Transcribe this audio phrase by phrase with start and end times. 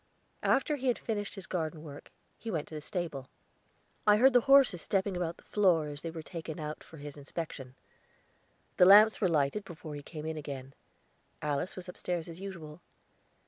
[0.41, 2.09] After he had finished his garden work
[2.39, 3.27] he went to the stable;
[4.07, 7.15] I heard the horses stepping about the floor as they were taken out for his
[7.17, 7.75] inspection.
[8.77, 10.73] The lamps were lighted before he came in again;
[11.39, 12.81] Alice was upstairs as usual.